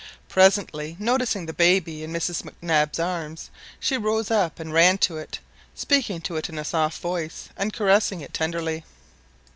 Presently 0.29 0.95
noticing 0.97 1.45
the 1.45 1.53
baby 1.53 2.03
in 2.03 2.11
Mrs 2.11 2.43
Mac 2.43 2.55
Nabs 2.59 2.97
arms; 2.97 3.51
she 3.79 3.99
rose 3.99 4.31
and 4.31 4.73
ran 4.73 4.95
up 4.95 5.01
to 5.01 5.17
it, 5.17 5.37
speaking 5.75 6.21
to 6.21 6.37
it 6.37 6.49
in 6.49 6.57
a 6.57 6.65
soft 6.65 6.97
voice, 6.99 7.49
and 7.55 7.71
caressing 7.71 8.21
it 8.21 8.33
tenderly. 8.33 8.83